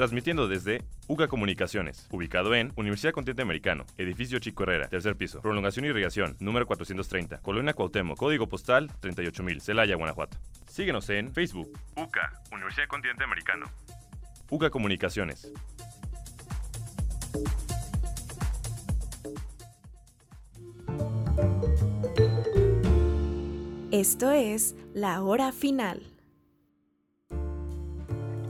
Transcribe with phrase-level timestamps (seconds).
[0.00, 5.84] Transmitiendo desde UCA Comunicaciones, ubicado en Universidad Continente Americano, edificio Chico Herrera, tercer piso, prolongación
[5.84, 10.38] y irrigación, número 430, Colonia Cuauhtémoc, código postal 38000, Celaya, Guanajuato.
[10.66, 13.66] Síguenos en Facebook, UCA, Universidad Continente Americano.
[14.48, 15.52] UCA Comunicaciones.
[23.90, 26.19] Esto es La Hora Final.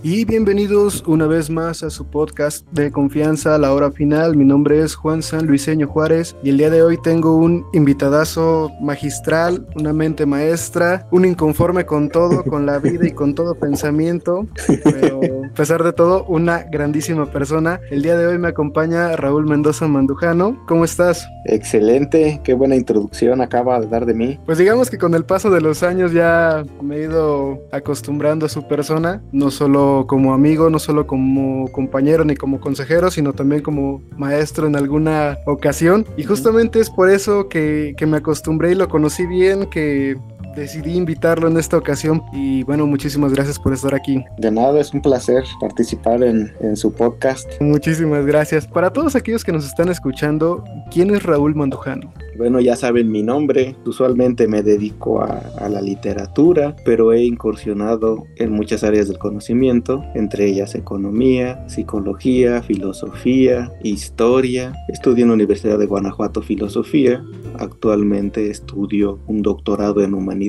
[0.03, 4.35] Y bienvenidos una vez más a su podcast de confianza, La Hora Final.
[4.35, 8.73] Mi nombre es Juan San Luiseño Juárez y el día de hoy tengo un invitadazo
[8.81, 14.47] magistral, una mente maestra, un inconforme con todo, con la vida y con todo pensamiento,
[14.85, 17.79] pero a pesar de todo, una grandísima persona.
[17.91, 20.65] El día de hoy me acompaña Raúl Mendoza Mandujano.
[20.67, 21.29] ¿Cómo estás?
[21.45, 24.39] Excelente, qué buena introducción acaba de dar de mí.
[24.47, 28.49] Pues digamos que con el paso de los años ya me he ido acostumbrando a
[28.49, 33.63] su persona, no solo como amigo, no solo como compañero ni como consejero, sino también
[33.63, 36.07] como maestro en alguna ocasión.
[36.16, 40.16] Y justamente es por eso que, que me acostumbré y lo conocí bien, que
[40.54, 44.24] decidí invitarlo en esta ocasión y bueno, muchísimas gracias por estar aquí.
[44.38, 47.48] De nada, es un placer participar en, en, su podcast.
[47.60, 48.66] Muchísimas gracias.
[48.66, 52.12] Para todos aquellos que nos están escuchando, ¿quién es Raúl Mandujano?
[52.37, 58.24] Bueno, ya saben mi nombre, usualmente me dedico a, a, la literatura, pero he incursionado
[58.37, 64.72] en muchas áreas del conocimiento, entre ellas economía, psicología, filosofía, historia.
[64.88, 67.22] Estudié en la Universidad de Guanajuato Filosofía,
[67.59, 70.40] actualmente estudio un doctorado en humanidades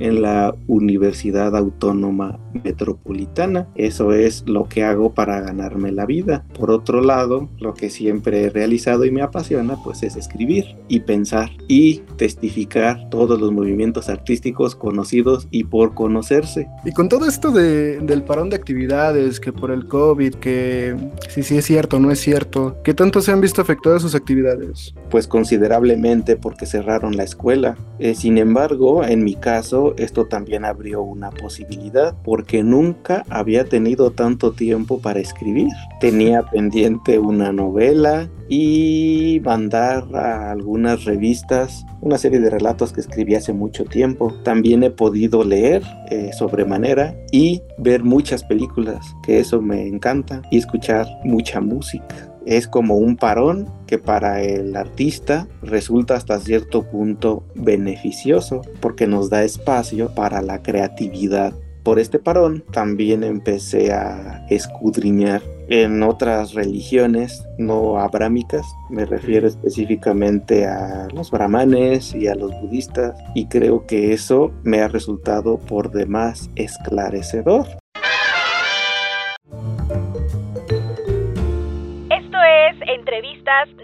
[0.00, 3.68] en la Universidad Autónoma Metropolitana.
[3.74, 6.44] Eso es lo que hago para ganarme la vida.
[6.58, 11.00] Por otro lado, lo que siempre he realizado y me apasiona pues es escribir y
[11.00, 16.68] pensar y testificar todos los movimientos artísticos conocidos y por conocerse.
[16.84, 20.96] Y con todo esto de, del parón de actividades, que por el COVID, que
[21.28, 24.14] si sí, sí es cierto, no es cierto, ¿qué tanto se han visto afectadas sus
[24.14, 24.94] actividades?
[25.10, 27.76] Pues considerablemente porque cerraron la escuela.
[27.98, 34.12] Eh, sin embargo, en mi caso, esto también abrió una posibilidad porque nunca había tenido
[34.12, 35.66] tanto tiempo para escribir.
[35.98, 43.34] Tenía pendiente una novela y mandar a algunas revistas una serie de relatos que escribí
[43.34, 44.32] hace mucho tiempo.
[44.44, 50.58] También he podido leer eh, sobremanera y ver muchas películas, que eso me encanta, y
[50.58, 57.44] escuchar mucha música es como un parón que para el artista resulta hasta cierto punto
[57.54, 61.52] beneficioso porque nos da espacio para la creatividad.
[61.82, 70.66] Por este parón también empecé a escudriñar en otras religiones no abrámicas, me refiero específicamente
[70.66, 75.90] a los brahmanes y a los budistas, y creo que eso me ha resultado por
[75.90, 77.66] demás esclarecedor.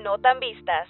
[0.02, 0.88] No tan vistas.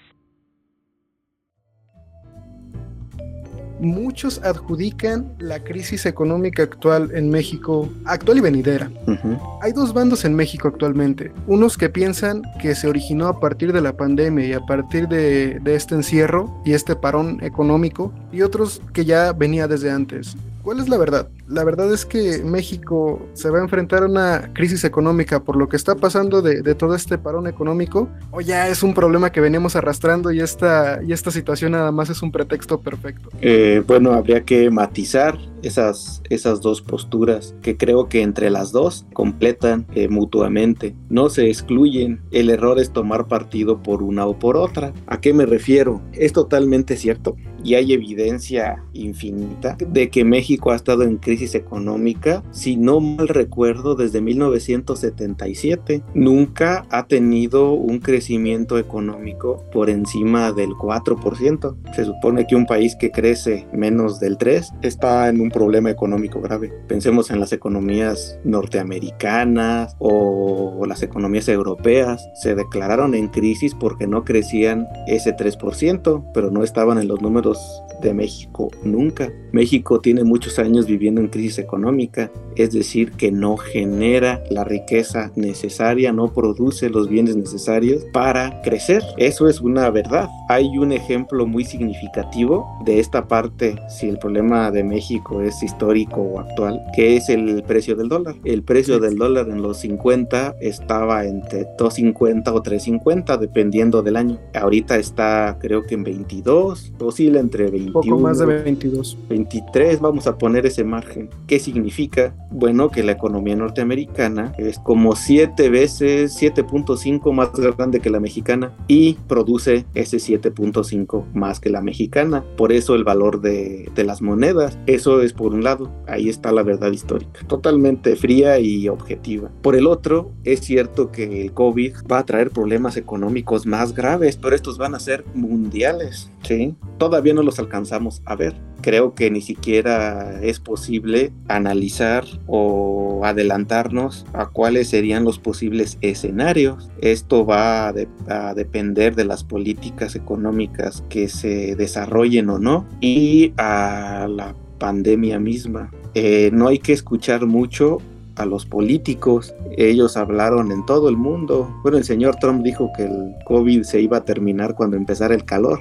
[3.81, 8.91] Muchos adjudican la crisis económica actual en México, actual y venidera.
[9.07, 9.59] Uh -huh.
[9.61, 11.33] Hay dos bandos en México actualmente.
[11.47, 15.59] Unos que piensan que se originó a partir de la pandemia y a partir de,
[15.61, 20.35] de este encierro y este parón económico, y otros que ya venía desde antes.
[20.63, 21.29] ¿Cuál es la verdad?
[21.49, 25.69] La verdad es que México se va a enfrentar a una crisis económica por lo
[25.69, 29.41] que está pasando de, de, todo este parón económico, o ya es un problema que
[29.41, 33.29] venimos arrastrando y esta, y esta situación nada más es un pretexto perfecto.
[33.41, 39.07] Eh, bueno, habría que matizar esas, esas dos posturas que creo que entre las dos
[39.13, 42.21] completan eh, mutuamente, no se excluyen.
[42.31, 44.93] El error es tomar partido por una o por otra.
[45.07, 46.03] ¿A qué me refiero?
[46.13, 52.43] Es totalmente cierto y hay evidencia infinita de que México ha estado en crisis económica,
[52.53, 56.03] si no mal recuerdo, desde 1977.
[56.15, 61.77] Nunca ha tenido un crecimiento económico por encima del 4%.
[61.95, 66.41] Se supone que un país que crece menos del 3 está en un problema económico
[66.41, 66.73] grave.
[66.87, 72.29] Pensemos en las economías norteamericanas o las economías europeas.
[72.35, 77.83] Se declararon en crisis porque no crecían ese 3%, pero no estaban en los números
[78.01, 79.33] de México nunca.
[79.53, 85.33] México tiene muchos años viviendo en crisis económica, es decir, que no genera la riqueza
[85.37, 89.03] necesaria, no produce los bienes necesarios para crecer.
[89.17, 90.29] Eso es una verdad.
[90.49, 96.21] Hay un ejemplo muy significativo de esta parte, si el problema de México es histórico
[96.21, 98.35] o actual, que es el precio del dólar.
[98.45, 104.39] El precio del dólar en los 50 estaba entre 2.50 o 3.50 dependiendo del año.
[104.55, 107.93] Ahorita está creo que en 22, posible entre 21.
[107.93, 109.19] Poco más de 22.
[109.29, 111.12] 23, vamos a poner ese margen.
[111.47, 112.35] ¿Qué significa?
[112.51, 118.77] Bueno, que la economía norteamericana es como 7 veces, 7.5 más grande que la mexicana
[118.89, 122.45] y produce ese 7.5 más que la mexicana.
[122.57, 124.79] Por eso el valor de, de las monedas.
[124.87, 125.91] Eso es por un lado.
[126.07, 127.41] Ahí está la verdad histórica.
[127.47, 129.51] Totalmente fría y objetiva.
[129.63, 134.37] Por el otro, es cierto que el COVID va a traer problemas económicos más graves,
[134.37, 136.31] pero estos van a ser mundiales.
[136.43, 136.75] ¿sí?
[136.99, 138.55] Todavía no los alcanzamos a ver.
[138.81, 141.02] Creo que ni siquiera es posible
[141.49, 146.91] analizar o adelantarnos a cuáles serían los posibles escenarios.
[147.01, 154.27] Esto va a, depender de las políticas económicas que se desarrollen o no y a
[154.29, 155.91] la pandemia misma.
[156.15, 157.99] Eh, no hay que escuchar mucho
[158.37, 159.55] a los políticos.
[159.77, 161.73] Ellos hablaron en todo el mundo.
[161.83, 165.45] Bueno, el señor Trump dijo que el COVID se iba a terminar cuando empezara el
[165.45, 165.81] calor.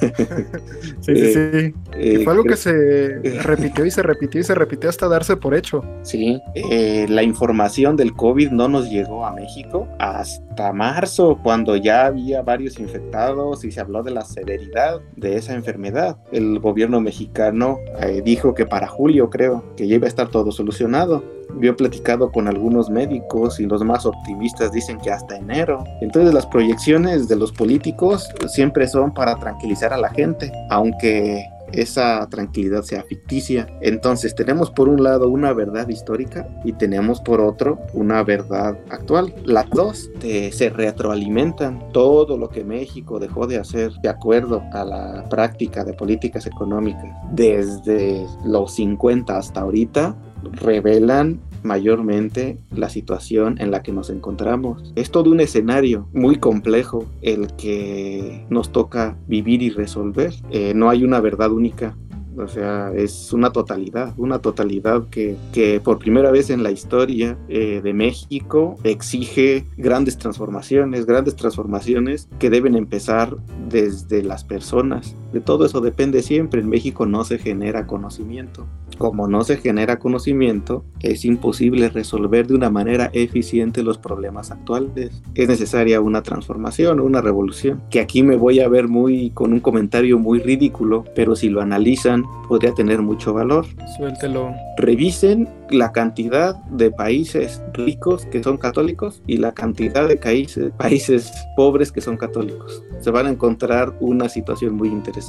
[1.00, 1.74] sí, sí, sí.
[1.94, 5.54] Eh, fue algo que se repitió y se repitió y se repitió hasta darse por
[5.54, 5.82] hecho.
[6.02, 12.06] Sí, eh, la información del COVID no nos llegó a México hasta marzo, cuando ya
[12.06, 16.18] había varios infectados y se habló de la severidad de esa enfermedad.
[16.32, 20.52] El gobierno mexicano eh, dijo que para julio, creo, que ya iba a estar todo
[20.52, 25.84] solucionado yo he platicado con algunos médicos y los más optimistas dicen que hasta enero.
[26.00, 32.26] Entonces las proyecciones de los políticos siempre son para tranquilizar a la gente, aunque esa
[32.28, 33.68] tranquilidad sea ficticia.
[33.80, 39.32] Entonces tenemos por un lado una verdad histórica y tenemos por otro una verdad actual.
[39.44, 41.92] Las dos se retroalimentan.
[41.92, 47.04] Todo lo que México dejó de hacer de acuerdo a la práctica de políticas económicas
[47.32, 50.16] desde los 50 hasta ahorita
[50.52, 54.92] revelan mayormente la situación en la que nos encontramos.
[54.96, 60.32] Es todo un escenario muy complejo el que nos toca vivir y resolver.
[60.50, 61.96] Eh, no hay una verdad única.
[62.36, 67.36] O sea, es una totalidad, una totalidad que, que por primera vez en la historia
[67.48, 73.36] eh, de México exige grandes transformaciones, grandes transformaciones que deben empezar
[73.68, 75.16] desde las personas.
[75.32, 76.60] De todo eso depende siempre.
[76.60, 78.66] En México no se genera conocimiento.
[78.98, 85.22] Como no se genera conocimiento, es imposible resolver de una manera eficiente los problemas actuales.
[85.34, 89.60] Es necesaria una transformación, una revolución, que aquí me voy a ver muy con un
[89.60, 93.64] comentario muy ridículo, pero si lo analizan podría tener mucho valor.
[93.96, 94.52] Suéltelo.
[94.76, 101.32] Revisen la cantidad de países ricos que son católicos y la cantidad de países, países
[101.56, 102.82] pobres que son católicos.
[103.00, 105.19] Se van a encontrar una situación muy interesante.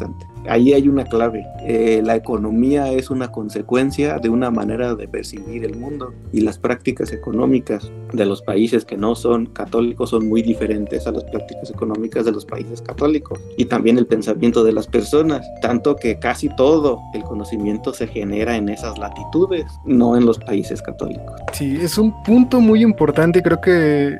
[0.47, 1.45] Ahí hay una clave.
[1.61, 6.57] Eh, la economía es una consecuencia de una manera de percibir el mundo y las
[6.57, 11.69] prácticas económicas de los países que no son católicos son muy diferentes a las prácticas
[11.69, 16.49] económicas de los países católicos y también el pensamiento de las personas, tanto que casi
[16.55, 21.39] todo el conocimiento se genera en esas latitudes, no en los países católicos.
[21.53, 24.17] Sí, es un punto muy importante, creo que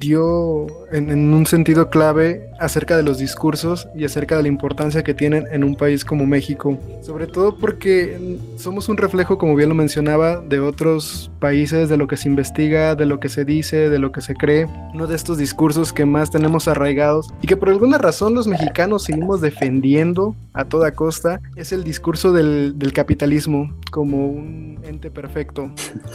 [0.00, 5.14] dio en, un sentido clave acerca de los discursos y acerca de la importancia que
[5.14, 6.78] tienen en un país como México.
[7.02, 12.08] Sobre todo porque somos un reflejo, como bien lo mencionaba, de otros países, de lo
[12.08, 14.66] que se investiga, de lo que se dice, de lo que se cree.
[14.94, 19.04] Uno de estos discursos que más tenemos arraigados y que por alguna razón los mexicanos
[19.04, 25.70] seguimos defendiendo a toda costa es el discurso del, capitalismo como un ente perfecto.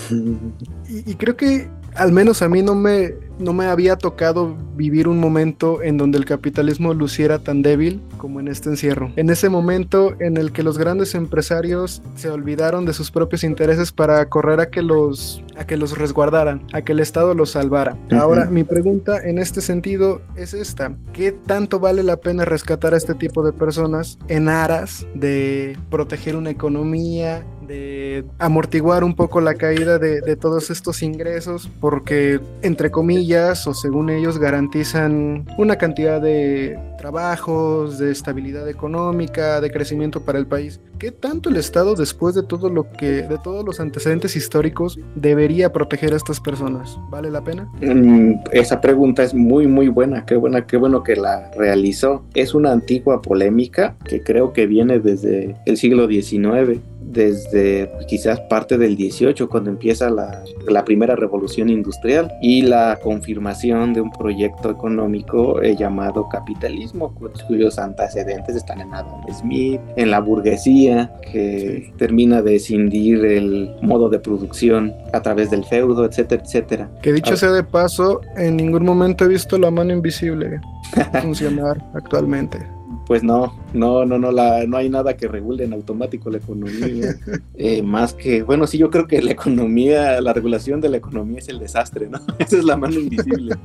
[0.90, 5.20] y creo que al menos a mí no me, no me había tocado vivir un
[5.20, 9.12] momento en donde el capitalismo luciera tan débil como en este encierro.
[9.16, 13.92] En ese momento en el que los grandes empresarios se olvidaron de sus propios intereses
[13.92, 17.98] para correr a que los, a que los resguardaran, a que el Estado los salvara.
[18.12, 20.96] Ahora, mi pregunta en este sentido es esta.
[21.14, 26.36] ¿Qué tanto vale la pena rescatar a este tipo de personas en aras de proteger
[26.36, 33.68] una economía, de amortiguar un poco la caída de, todos estos ingresos porque entre comillas
[33.68, 40.48] o según ellos garantizan una cantidad de trabajos, de estabilidad económica, de crecimiento para el
[40.48, 40.82] país.
[41.00, 45.72] ¿Qué tanto el Estado después de todo lo que de todos los antecedentes históricos debería
[45.72, 46.98] proteger a estas personas?
[47.10, 47.70] ¿Vale la pena?
[47.82, 52.24] Mm, esa pregunta es muy muy buena, qué buena, qué bueno que la realizó.
[52.34, 56.82] Es una antigua polémica que creo que viene desde el siglo XIX
[57.16, 63.94] desde quizás parte del 18, cuando empieza la, la primera revolución industrial y la confirmación
[63.94, 67.16] de un proyecto económico eh, llamado capitalismo,
[67.48, 74.10] cuyos antecedentes están en Adam Smith, en la burguesía, que termina de escindir el modo
[74.10, 76.90] de producción a través del feudo, etcétera, etcétera.
[77.02, 80.60] Que dicho sea de paso, en ningún momento he visto la mano invisible
[81.22, 82.75] funcionar actualmente.
[83.08, 87.16] Pues no, no, no, no, la, no hay nada que regule en automático la economía.
[87.58, 91.40] Eh, más que, bueno, sí, yo creo que la economía, la regulación de la economía
[91.40, 92.20] es el desastre, ¿no?
[92.40, 93.56] Esa es la mano invisible.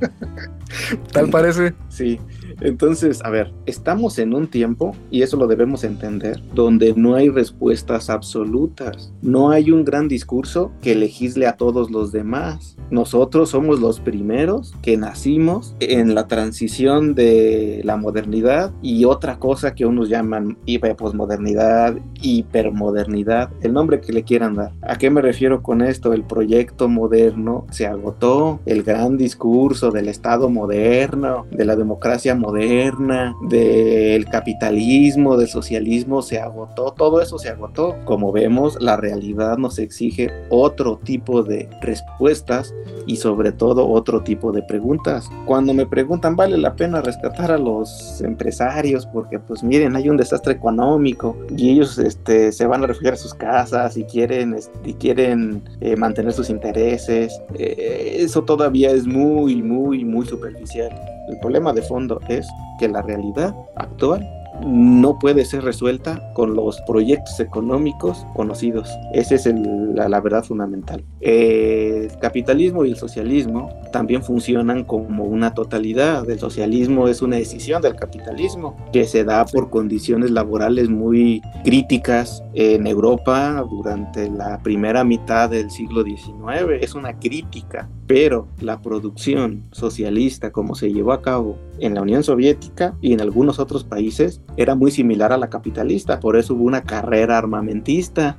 [1.13, 1.75] Tal parece.
[1.89, 2.21] Sí.
[2.61, 7.29] Entonces, a ver, estamos en un tiempo, y eso lo debemos entender, donde no hay
[7.29, 9.13] respuestas absolutas.
[9.23, 12.77] No hay un gran discurso que legisle a todos los demás.
[12.91, 19.75] Nosotros somos los primeros que nacimos en la transición de la modernidad y otra cosa
[19.75, 20.59] que unos llaman
[20.97, 24.73] posmodernidad, hipermodernidad, el nombre que le quieran dar.
[24.83, 26.13] ¿A qué me refiero con esto?
[26.13, 33.37] El proyecto moderno se agotó, el gran discurso del Estado moderno, de la democracia moderna,
[33.43, 37.97] del capitalismo, del socialismo se agotó, todo eso se agotó.
[38.05, 42.75] Como vemos, la realidad nos exige otro tipo de respuestas
[43.07, 45.31] y sobre todo otro tipo de preguntas.
[45.47, 49.07] Cuando me preguntan, ¿vale la pena rescatar a los empresarios?
[49.07, 53.19] Porque pues miren, hay un desastre económico y ellos este, se van a refugiar a
[53.19, 57.41] sus casas y quieren, este, y quieren eh, mantener sus intereses.
[57.55, 60.91] Eh, eso todavía es muy, muy, muy superficial.
[61.31, 64.27] El problema de fondo es que la realidad actual
[64.67, 68.91] no puede ser resuelta con los proyectos económicos conocidos.
[69.13, 71.05] Esa es la, verdad fundamental.
[71.21, 76.29] El capitalismo y el socialismo también funcionan como una totalidad.
[76.29, 82.43] El socialismo es una decisión del capitalismo que se da por condiciones laborales muy críticas
[82.55, 86.81] en Europa durante la primera mitad del siglo XIX.
[86.81, 92.25] Es una crítica, pero la producción socialista como se llevó a cabo en la Unión
[92.25, 96.65] Soviética y en algunos otros países era muy similar a la capitalista, por eso hubo
[96.65, 98.37] una carrera armamentista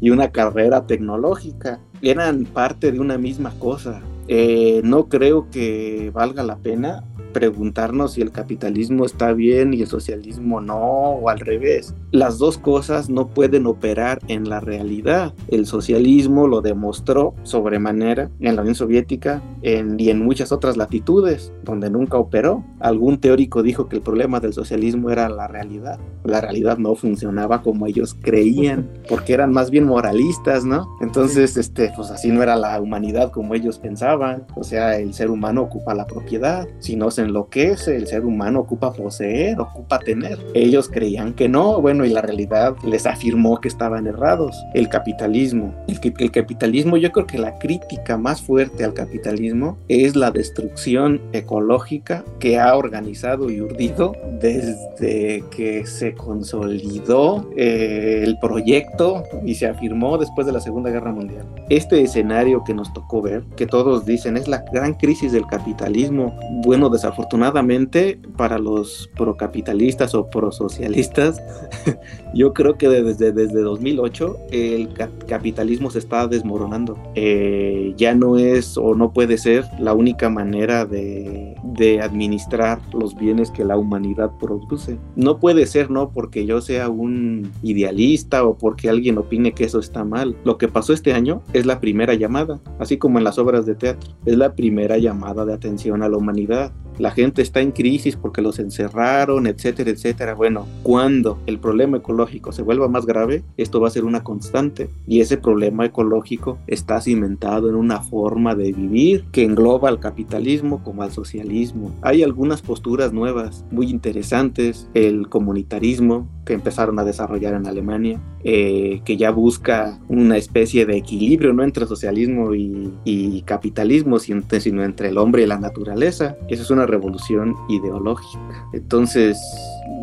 [0.00, 1.80] y una carrera tecnológica.
[2.00, 4.02] Eran parte de una misma cosa.
[4.28, 9.86] Eh, no creo que valga la pena preguntarnos si el capitalismo está bien y el
[9.86, 11.94] socialismo no, o al revés.
[12.10, 15.34] Las dos cosas no pueden operar en la realidad.
[15.48, 21.90] El socialismo lo demostró sobremanera en la Unión Soviética y en muchas otras latitudes donde
[21.90, 22.64] nunca operó.
[22.80, 25.98] Algún teórico dijo que el problema del socialismo era la realidad.
[26.24, 30.88] La realidad no funcionaba como ellos creían, porque eran más bien moralistas, ¿no?
[31.00, 34.46] Entonces, este, pues así no era la humanidad como ellos pensaban.
[34.54, 36.68] O sea, el ser humano ocupa la propiedad.
[36.78, 40.38] Si no se enloquece, el ser humano ocupa poseer, ocupa tener.
[40.54, 44.56] Ellos creían que no, bueno, y la realidad les afirmó que estaban errados.
[44.74, 50.16] El capitalismo, el, el capitalismo, yo creo que la crítica más fuerte al capitalismo es
[50.16, 59.24] la destrucción ecológica que ha organizado y urdido desde que se consolidó eh, el proyecto
[59.44, 61.46] y se afirmó después de la Segunda Guerra Mundial.
[61.68, 66.34] Este escenario que nos tocó ver, que todos dicen es la gran crisis del capitalismo,
[66.64, 71.42] bueno, desarrollado Afortunadamente para los procapitalistas o prosocialistas,
[72.34, 74.88] yo creo que desde, desde 2008 el
[75.28, 76.96] capitalismo se está desmoronando.
[77.14, 83.14] Eh, ya no es o no puede ser la única manera de, de administrar los
[83.14, 84.98] bienes que la humanidad produce.
[85.14, 86.12] No puede ser, ¿no?
[86.12, 90.34] Porque yo sea un idealista o porque alguien opine que eso está mal.
[90.44, 93.74] Lo que pasó este año es la primera llamada, así como en las obras de
[93.74, 94.12] teatro.
[94.24, 98.42] Es la primera llamada de atención a la humanidad la gente está en crisis porque
[98.42, 100.34] los encerraron, etcétera, etcétera.
[100.34, 104.90] Bueno, cuando el problema ecológico se vuelva más grave, esto va a ser una constante
[105.06, 110.82] y ese problema ecológico está cimentado en una forma de vivir que engloba al capitalismo
[110.82, 111.92] como al socialismo.
[112.02, 119.00] Hay algunas posturas nuevas muy interesantes, el comunitarismo que empezaron a desarrollar en Alemania, eh,
[119.04, 124.42] que ya busca una especie de equilibrio no entre socialismo y, y capitalismo, sino,
[124.82, 126.36] entre el hombre y la naturaleza.
[126.48, 128.66] Eso es una revolución ideológica.
[128.72, 129.38] Entonces,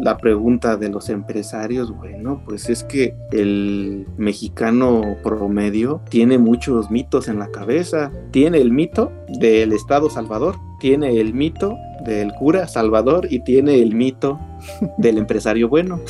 [0.01, 7.27] la pregunta de los empresarios, bueno, pues es que el mexicano promedio tiene muchos mitos
[7.27, 8.11] en la cabeza.
[8.31, 13.93] Tiene el mito del Estado Salvador, tiene el mito del cura Salvador y tiene el
[13.93, 14.39] mito
[14.97, 15.99] del empresario bueno.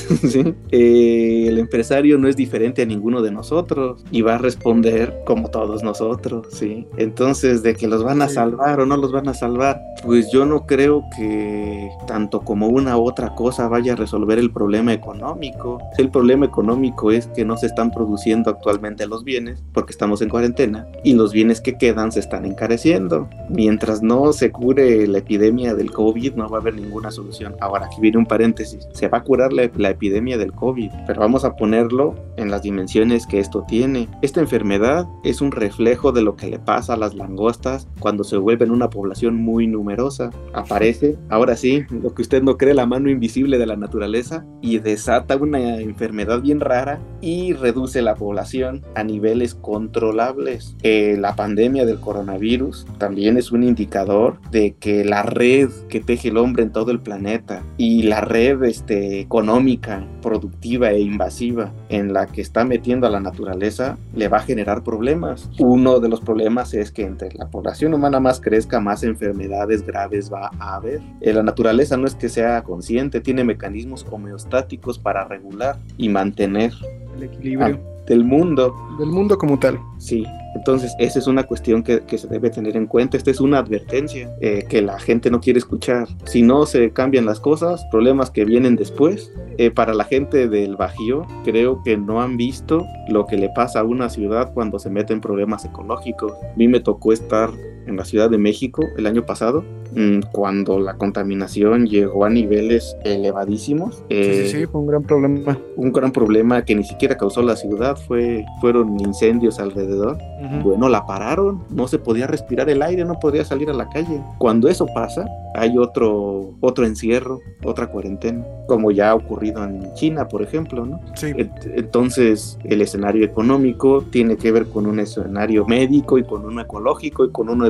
[0.72, 5.50] Eh, el empresario no es diferente a ninguno de nosotros y va a responder como
[5.50, 6.48] todos nosotros.
[6.52, 6.88] ¿sí?
[6.98, 10.46] Entonces, de que los van a salvar o no los van a salvar, pues yo
[10.46, 15.80] no creo que tanto como una u otra cosa vaya a resolver el problema económico.
[15.98, 20.30] El problema económico es que no se están produciendo actualmente los bienes porque estamos en
[20.30, 23.30] cuarentena y los bienes que quedan se están encareciendo.
[23.50, 27.56] Mientras no se cure la epidemia del COVID, no va a haber ninguna solución.
[27.60, 28.88] Ahora, aquí viene un paréntesis.
[28.94, 32.64] Se va a curar la, la epidemia del COVID, pero vamos a ponerlo en las
[32.64, 34.08] dimensiones que esto tiene.
[34.22, 38.38] Esta enfermedad es un reflejo de lo que le pasa a las langostas cuando se
[38.38, 40.32] vuelven una población muy numerosa.
[40.54, 44.80] Aparece, ahora sí, lo que usted no cree, la mano invisible de la naturaleza y
[44.80, 50.76] desata una enfermedad bien rara y reduce la población a niveles controlables.
[50.84, 56.30] Eh, la pandemia del coronavirus también es un indicador de que la red que teje
[56.30, 62.14] el hombre en todo el planeta y la red este, económica, productiva e invasiva en
[62.14, 65.50] la que está metiendo a la naturaleza le va a generar problemas.
[65.60, 70.32] Uno de los problemas es que entre la población humana más crezca, más enfermedades graves
[70.32, 71.02] va a haber.
[71.22, 76.74] Eh, la naturaleza no es que sea consciente, tiene mecanismos homeostáticos para regular y mantener
[77.16, 78.76] el equilibrio del mundo.
[78.98, 79.80] Del mundo como tal.
[79.98, 80.26] Sí,
[80.56, 83.16] entonces esa es una cuestión que, se debe tener en cuenta.
[83.16, 86.08] Esta es una advertencia eh, que la gente no quiere escuchar.
[86.26, 89.32] Si no se cambian las cosas, problemas que vienen después.
[89.58, 93.82] Eh, para la gente del Bajío, creo que no han visto lo que le pasa
[93.82, 96.34] a una ciudad cuando se mete en problemas ecológicos.
[96.34, 97.52] A mí me tocó estar
[97.90, 99.64] en la Ciudad de México el año pasado,
[99.96, 104.04] mm, cuando la contaminación llegó a niveles elevadísimos.
[104.10, 105.58] sí, sí, sí, fue un gran problema.
[105.76, 110.18] Un gran problema que ni siquiera causó la ciudad, fue, fueron incendios alrededor.
[110.64, 114.22] Bueno, la pararon, no se podía respirar el aire, no podía salir a la calle.
[114.38, 120.28] Cuando eso pasa, hay otro, otro encierro, otra cuarentena, como ya ha ocurrido en China,
[120.28, 121.00] por ejemplo, ¿no?
[121.16, 121.34] Sí.
[121.76, 127.26] Entonces, el escenario económico tiene que ver con un escenario médico y con uno ecológico
[127.26, 127.66] y con uno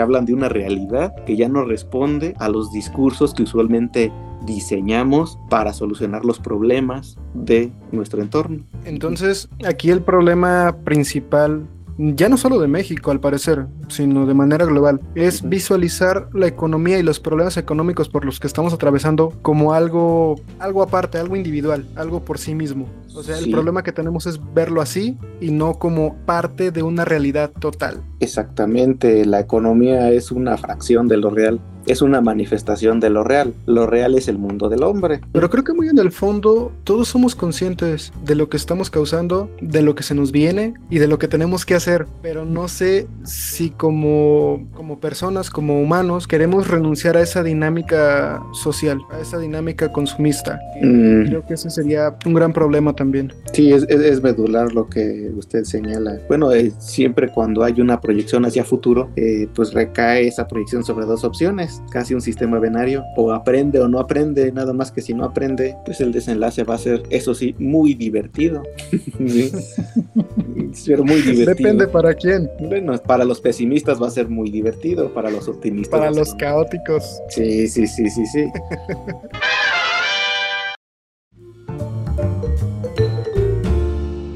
[0.00, 4.12] Hablan de una realidad que ya no responde a los discursos que usualmente
[4.44, 8.64] diseñamos para solucionar los problemas de nuestro entorno.
[8.84, 11.66] Entonces, aquí el problema principal
[11.98, 16.98] ya no solo de México al parecer, sino de manera global, es visualizar la economía
[16.98, 21.86] y los problemas económicos por los que estamos atravesando como algo, algo aparte, algo individual,
[21.96, 22.86] algo por sí mismo.
[23.14, 27.04] O sea, el problema que tenemos es verlo así y no como parte de una
[27.04, 28.02] realidad total.
[28.20, 33.54] Exactamente, la economía es una fracción de lo real es una manifestación de lo real.
[33.66, 35.20] Lo real es el mundo del hombre.
[35.32, 39.50] Pero creo que muy en el fondo todos somos conscientes de lo que estamos causando,
[39.60, 42.06] de lo que se nos viene y de lo que tenemos que hacer.
[42.22, 49.00] Pero no sé si como, como personas, como humanos, queremos renunciar a esa dinámica social,
[49.10, 50.60] a esa dinámica consumista.
[50.82, 51.26] Mm.
[51.26, 53.32] Creo que ese sería un gran problema también.
[53.52, 56.18] Sí, es, es, medular lo que usted señala.
[56.28, 61.06] Bueno, eh, siempre cuando hay una proyección hacia futuro, eh, pues recae esa proyección sobre
[61.06, 65.14] dos opciones casi un sistema binario, o aprende o no aprende, nada más que si
[65.14, 68.62] no aprende, pues el desenlace va a ser, eso sí, muy divertido.
[70.72, 71.54] ser muy divertido.
[71.54, 72.50] Depende para quién.
[72.60, 75.98] Bueno, para los pesimistas va a ser muy divertido, para los optimistas.
[75.98, 77.20] Para los caóticos.
[77.28, 78.46] Sí, sí, sí, sí, sí.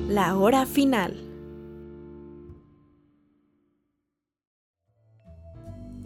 [0.08, 1.31] La hora final.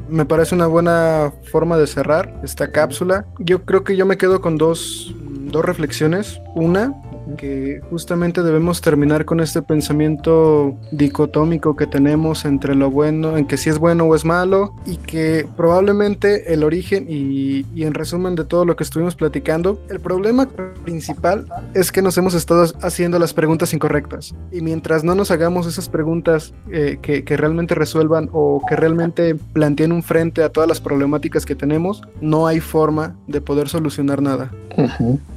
[0.08, 3.26] Me parece una buena forma de cerrar esta cápsula.
[3.38, 6.40] Yo creo que yo me quedo con dos, dos reflexiones.
[6.54, 6.94] Una,
[7.36, 13.56] que justamente debemos terminar con este pensamiento dicotómico que tenemos entre lo bueno, en que
[13.56, 18.44] si es bueno o es malo, y que probablemente el origen y, en resumen de
[18.44, 20.48] todo lo que estuvimos platicando, el problema
[20.84, 24.34] principal es que nos hemos estado haciendo las preguntas incorrectas.
[24.52, 29.34] Y mientras no nos hagamos esas preguntas eh, que, que realmente resuelvan o que realmente
[29.34, 34.22] planteen un frente a todas las problemáticas que tenemos, no hay forma de poder solucionar
[34.22, 34.50] nada.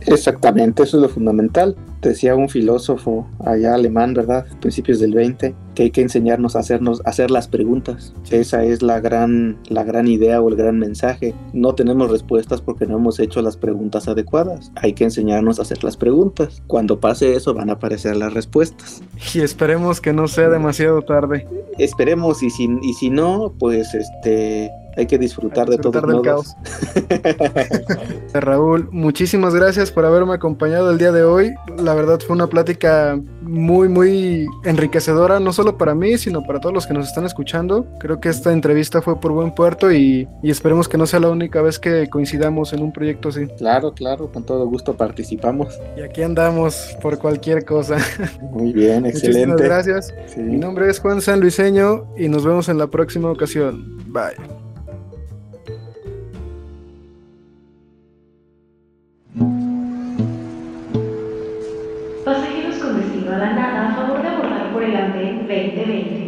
[0.05, 4.45] Exactamente, eso es lo fundamental decía un filósofo allá alemán, ¿verdad?
[4.61, 8.13] Principios del 20, que hay que enseñarnos a hacernos a hacer las preguntas.
[8.31, 11.33] Esa es la gran la gran idea o el gran mensaje.
[11.53, 14.71] No tenemos respuestas porque no hemos hecho las preguntas adecuadas.
[14.75, 16.61] Hay que enseñarnos a hacer las preguntas.
[16.67, 19.01] Cuando pase eso van a aparecer las respuestas.
[19.33, 21.47] Y esperemos que no sea demasiado tarde.
[21.77, 26.55] Esperemos y si y si no, pues este hay que disfrutar, de todo el caos.
[28.33, 31.53] Raúl, muchísimas gracias por haberme acompañado el día de hoy.
[31.77, 36.73] La verdad fue una plática muy, muy enriquecedora, no solo para mí, sino para todos
[36.73, 37.85] los que nos están escuchando.
[37.99, 41.29] Creo que esta entrevista fue por buen puerto y, y esperemos que no sea la
[41.29, 43.47] única vez que coincidamos en un proyecto así.
[43.57, 45.79] Claro, claro, con todo gusto participamos.
[45.97, 47.97] Y aquí andamos por cualquier cosa.
[48.51, 49.47] Muy bien, excelente.
[49.47, 50.13] Muchísimas gracias.
[50.27, 50.41] Sí.
[50.41, 53.97] Mi nombre es Juan San Luiseño y nos vemos en la próxima ocasión.
[54.07, 54.58] Bye.
[65.89, 66.18] Pasajeros